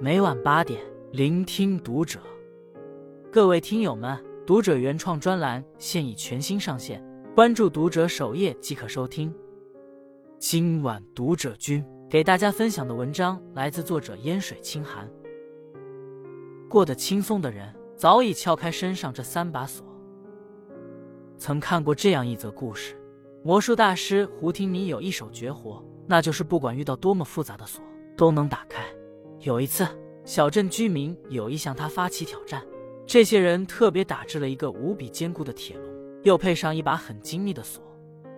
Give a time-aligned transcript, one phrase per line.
[0.00, 0.80] 每晚八点，
[1.12, 2.18] 聆听读者。
[3.30, 7.02] 各位听友们，读者原创专栏现已全新上线，
[7.34, 9.32] 关注读者首页即可收听。
[10.38, 15.08] 今晚读者君给大家分享的文章来自作者烟水清寒。
[16.68, 19.86] 过得轻松的人，早已撬开身上这三把锁。
[21.36, 22.96] 曾看过这样一则故事：
[23.44, 27.82] 魔术大师胡廷尼有一手绝活，那就是不管遇到多么复杂的锁，
[28.16, 28.84] 都能打开。
[29.40, 29.86] 有一次，
[30.24, 32.62] 小镇居民有意向他发起挑战。
[33.06, 35.84] 这些人特别打制了一个无比坚固的铁笼，
[36.22, 37.82] 又配上一把很精密的锁。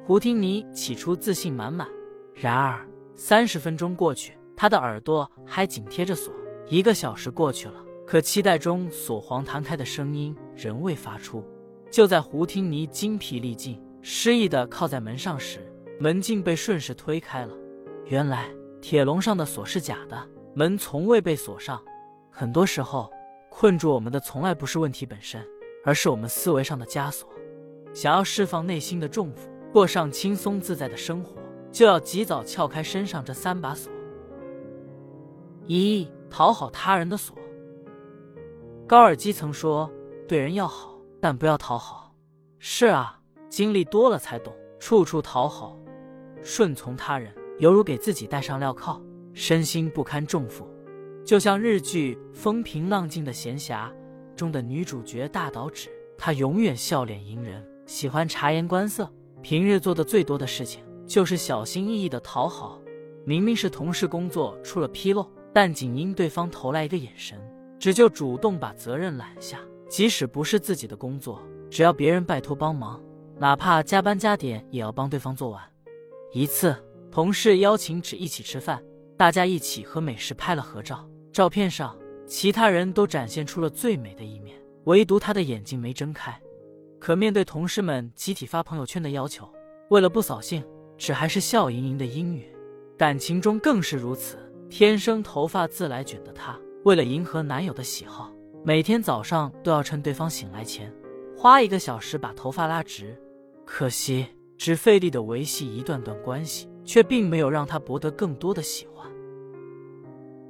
[0.05, 1.88] 胡汀尼起初自信满满，
[2.34, 6.35] 然而三十分钟过去，他的耳朵还紧贴着锁。
[6.69, 7.74] 一个小时过去了，
[8.05, 11.45] 可期待中锁簧弹开的声音仍未发出。
[11.88, 15.60] 就在胡汀尼精疲力尽、失意的靠在门上时，
[15.99, 17.55] 门竟被顺势推开了。
[18.05, 18.49] 原来
[18.81, 20.17] 铁笼上的锁是假的。
[20.55, 21.83] 门从未被锁上，
[22.30, 23.13] 很多时候
[23.51, 25.47] 困住我们的从来不是问题本身，
[25.85, 27.29] 而是我们思维上的枷锁。
[27.93, 31.37] 想要释放内心的重负，过上轻松自在的生活，
[31.71, 33.93] 就要及早撬开身上这三把锁。
[35.66, 37.37] 一、讨好他人的锁。
[38.87, 39.91] 高尔基曾说
[40.27, 42.15] ：“对人要好，但不要讨好。”
[42.59, 45.77] 是啊，经历多了才懂，处处讨好、
[46.47, 49.02] 顺从他人，犹如给自己戴上镣铐。
[49.35, 50.65] 身心不堪重负，
[51.25, 53.88] 就像日剧《风平浪静的闲暇》
[54.37, 59.13] 中的女主角大岛渚，她永远笑脸迎人，喜欢察言观色。
[59.43, 62.81] 平日做的最多的事情就是小心翼翼的讨好。
[63.25, 67.37] 明明是同事工作出了纰漏，但仅因对方投来一个眼神，
[67.78, 69.59] 只就主动把责任揽下。
[69.88, 73.03] 即使不是自己的工作，只要别人拜托帮忙，
[73.38, 75.60] 哪怕加班加点，也要帮对方做完。
[76.32, 76.77] 一次，
[77.10, 78.82] 同事邀请只一起吃饭。
[79.16, 81.97] 大家一起和美食拍了合照，照片上
[82.27, 86.38] 其他人都展现出了最美的一面，唯独他的眼睛没睁开。
[86.98, 89.50] 可面对同事们集体发朋友圈的要求，
[89.88, 90.62] 为了不扫兴，
[90.98, 92.47] 只还是笑盈盈的阴语。
[92.98, 94.37] 感情中更是如此，
[94.69, 98.31] 天生头发自来卷的她，为了迎合男友的喜好，
[98.64, 100.93] 每天早上都要趁对方醒来前，
[101.37, 103.19] 花一个小时把头发拉直。
[103.64, 104.26] 可惜，
[104.56, 109.11] 只费力的维系一段段关系，却并没有让他博得更多的喜欢。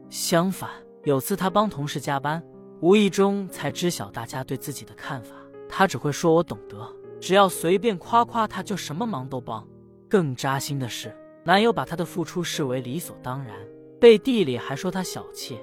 [0.08, 0.70] 相反，
[1.04, 2.42] 有次他帮同事加班，
[2.80, 5.34] 无意中才知晓大家对自己的看法。
[5.68, 9.66] 他只会说我懂得，只要随便夸夸他，就什么忙都帮。
[10.08, 13.56] 更扎心的是，男友把他的付出视为理所当然，
[14.00, 15.58] 背地里还说他小气、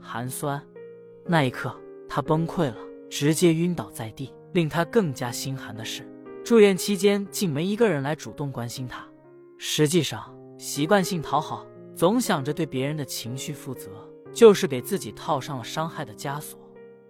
[0.00, 0.60] 寒酸。
[1.24, 1.74] 那一刻，
[2.08, 2.76] 他崩溃了，
[3.08, 4.34] 直接晕倒在地。
[4.54, 6.02] 令他更加心寒的是，
[6.48, 9.06] 住院期间竟没一个人来主动关心他。
[9.58, 11.66] 实际上，习惯性讨好。
[11.94, 13.90] 总想着对别人的情绪负责，
[14.32, 16.58] 就是给自己套上了伤害的枷锁，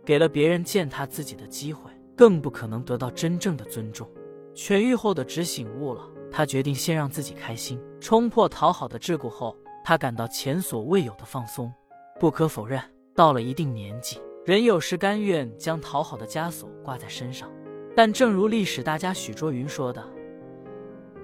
[0.04, 4.10] 给了别人践踏自己的机会，更不可能得到真正的尊重。
[4.56, 11.72] 痊愈后的只醒悟了，他决定先让自己开心，冲破讨好的桎梏后，他感到前所未有的放松。
[12.19, 12.82] 不可否认，
[13.15, 17.49] 到了一定年纪，人有时甘愿将讨好的枷锁挂在身上，
[17.98, 20.00] 但正如历史大家许卓云说的：“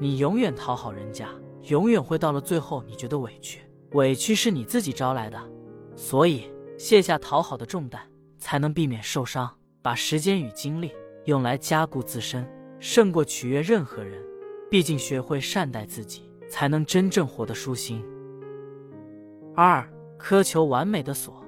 [0.01, 1.29] 你永远讨好人家。”
[1.71, 3.61] 永远会到了最后，你觉得委屈，
[3.93, 5.41] 委屈是你自己招来的，
[5.95, 8.01] 所以卸下讨好的重担，
[8.39, 9.49] 才能避免受伤。
[9.83, 10.93] 把时间与精力
[11.27, 12.45] 用来加固自身，
[12.81, 14.21] 胜过取悦任何人。
[14.69, 18.05] 毕竟，学会善待自己，才能真正活得舒心。
[19.55, 21.41] 二，苛求完美的锁。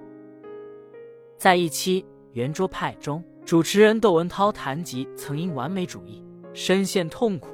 [1.37, 6.21] 在一期圆桌派中，主持人窦文涛谈及曾因完美主义
[6.53, 7.51] 深陷痛苦，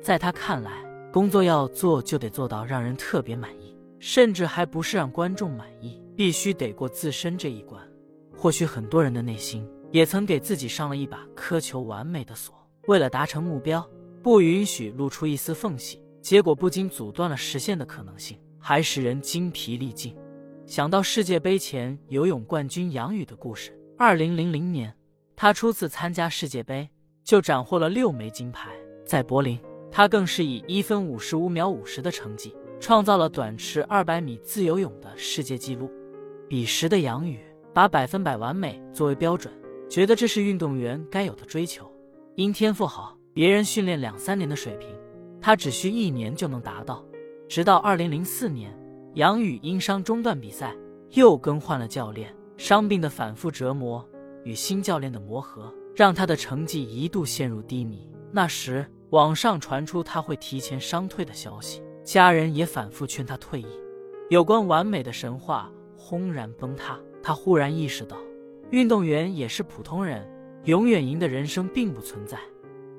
[0.00, 0.82] 在他看来。
[1.12, 7.86] 工作要做，就得做到让人特别满意，甚至还不是让观众满意，必须得过自身这一关。
[8.34, 12.54] 或许很多人的内心也曾给自己上了一把苛求完美的锁，
[12.86, 13.86] 为了达成目标，
[14.22, 20.16] 不允许露出一丝缝隙，结果不仅阻断了实现的可能性，还使人精疲力尽。
[20.64, 24.94] 想到世界杯前游泳冠军杨宇的故事，二零零零年，
[25.38, 26.88] 他初次参加世界杯
[27.22, 28.70] 就斩获了六枚金牌，
[29.04, 29.60] 在柏林。
[29.92, 35.90] 他更是以一分五十五秒五十的成绩，创造了短池二百米自由泳的世界纪录。
[36.48, 37.38] 彼时的杨宇
[37.74, 39.52] 把百分百完美作为标准，
[39.90, 41.90] 觉得这是运动员该有的追求。
[42.34, 44.88] 因天赋好，别人训练两三年的水平，
[45.40, 47.04] 他只需一年就能达到。
[47.46, 48.74] 直到二零零四年，
[49.14, 50.74] 杨宇因伤中断比赛，
[51.10, 52.34] 又更换了教练。
[52.56, 54.06] 伤病的反复折磨
[54.46, 58.10] 与新教练的磨合，让他的成绩一度陷入低迷。
[58.32, 58.86] 那时。
[59.10, 63.66] 网上传出他会提前伤退的消息，家人也反复劝他退役，
[64.30, 66.98] 有关完美的神话轰然崩塌。
[67.22, 68.16] 他忽然意识到，
[68.72, 70.28] 运动员也是普通人，
[70.64, 72.36] 永远赢的人生并不存在。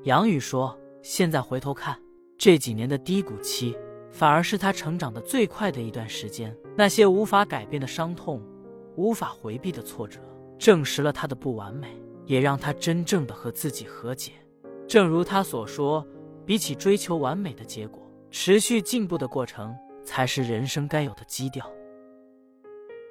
[0.03, 1.99] 杨宇说：“现在回头看，
[2.37, 3.77] 这几年的低谷期，
[4.09, 6.55] 反而是他成长的最快的一段时间。
[6.77, 8.41] 那些无法改变的伤痛，
[8.95, 10.21] 无法回避的挫折，
[10.57, 11.87] 证实了他的不完美，
[12.25, 14.31] 也让他真正的和自己和解。
[14.87, 16.05] 正如他所说，
[16.45, 18.01] 比起追求完美的结果，
[18.31, 19.75] 持续进步的过程。”
[20.07, 21.69] 才是人生该有的基调。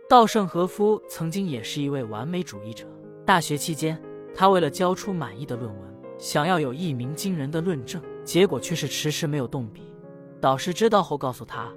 [0.09, 2.87] 稻盛和夫曾经也是一位完美主义者。
[3.27, 4.01] 大学期间，
[4.35, 9.83] 他为了交出满意的论文，想要有一鸣惊人的论证，结果却是迟迟没有动笔。
[10.41, 11.71] 导师知道后告诉他：“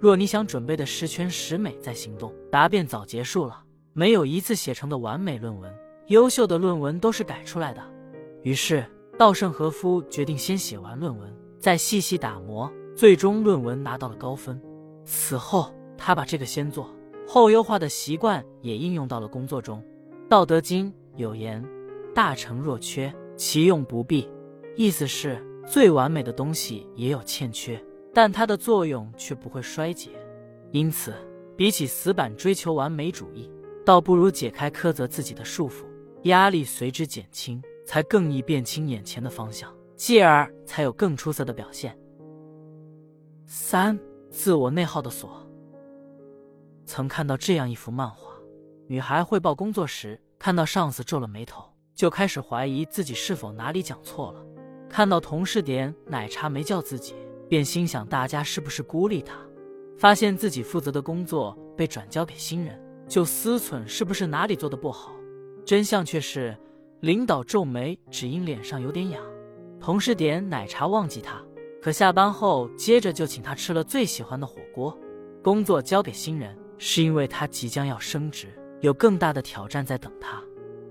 [0.00, 3.62] 若你想准备的十全十美，再行动，答辩早结束了。
[3.98, 5.74] 没有一次写成的完美论文，
[6.08, 7.82] 优秀的论文都是改出来的。”
[8.44, 8.84] 于是，
[9.16, 12.70] 稻盛和夫决定先写完论文，再细细打磨。
[12.94, 14.60] 最终论文拿到了高分。
[15.06, 16.94] 此后，他把这个先做
[17.26, 19.80] 后优化的习惯也应用到了工作中。
[20.28, 21.64] 《道德经》有言
[22.14, 24.28] ：“大成若缺，其用不弊。”
[24.76, 27.82] 意思是最完美的东西也有欠缺，
[28.12, 30.10] 但它的作用却不会衰竭。
[30.70, 31.14] 因此，
[31.56, 33.50] 比起死板追求完美主义，
[33.86, 35.84] 倒不如解开苛责自己的束缚，
[36.24, 41.96] 压力随之减轻，才更易辨清眼前的方向，继而才有更出色的表现。
[43.46, 43.96] 三
[44.28, 45.40] 自我内耗的锁。
[46.84, 48.32] 曾看到这样一幅漫画：
[48.88, 51.62] 女孩汇报工作时，看到上司皱了眉头，
[51.94, 54.40] 就开始怀疑自己是否哪里讲错了；
[54.90, 57.14] 看到同事点奶茶没叫自己，
[57.48, 59.36] 便心想大家是不是孤立他；
[59.96, 65.12] 发现自己负责的工作被转交给新人，就思忖是不是哪里做的不好。
[65.64, 66.56] 真相却是，
[67.00, 69.22] 领导皱眉只因脸上有点痒，
[69.80, 71.42] 同事点奶茶忘记他。
[71.82, 74.96] 可下班后，接着就请他吃了最喜欢的火锅。
[75.42, 78.48] 工作交给新人，是因为他即将要升职，
[78.80, 80.42] 有更大的挑战在等他。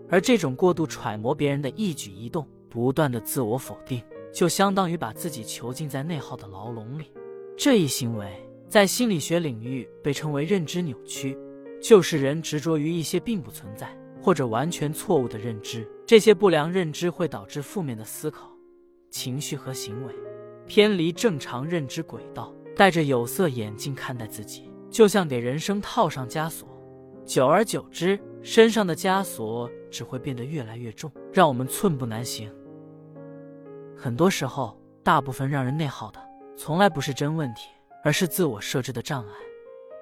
[0.10, 4.02] 而这种过度揣摩别人的一举一动，不断的自我否定，
[4.32, 7.12] 就相当于把自己囚禁在内耗的牢笼里。
[7.58, 8.32] 这一行为
[8.70, 11.38] 在心理学领域被称为认知扭曲，
[11.88, 13.88] 就是人执着于一些并不存在
[14.20, 15.88] 或者完全错误的认知。
[16.04, 18.50] 这些不良认知会导致负面的思考、
[19.12, 20.16] 情绪和行为。
[20.66, 26.68] 偏离正常认知轨道，戴着有色眼镜看待自己，就像给人生套上枷锁。
[27.24, 32.52] 久而久之，身上的枷锁只会变得越来越重，让我们寸步难行。
[33.96, 36.20] 很多时候，大部分让人内耗的，
[36.58, 37.70] 从来不是真问题，
[38.04, 39.32] 而是自我设置的障碍。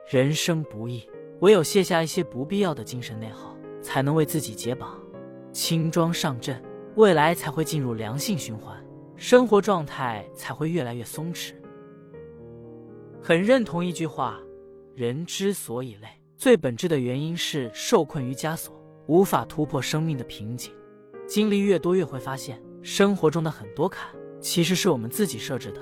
[0.09, 1.06] 人生不易，
[1.44, 4.98] 唯有卸下一些不必要的精神内耗，才能为自己解绑，
[5.51, 6.63] 轻装上阵，
[6.95, 8.81] 未来才会进入良性循环。
[9.18, 11.54] 生活状态才会越来越松弛。
[13.22, 14.40] 很认同一句话：
[14.95, 16.07] 人之所以累，
[16.38, 18.74] 最本质的原因是受困于枷锁，
[19.07, 20.72] 无法突破生命的瓶颈。
[21.28, 24.07] 经历越多，越会发现，生活中的很多坎
[24.39, 25.81] 其实是我们自己设置的。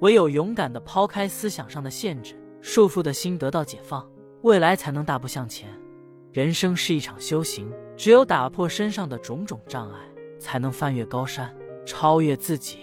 [0.00, 4.10] 唯有勇敢的抛开思想上的限制，束缚的心得到解放，
[4.46, 5.68] 未来才能大步向前。
[6.30, 9.98] 人生是一场修行，只有打破身上的种种障碍，
[10.38, 11.52] 才能翻越高山。
[11.84, 12.78] 超越自己，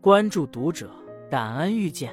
[0.00, 0.90] 关注读者，
[1.30, 2.12] 感恩遇见。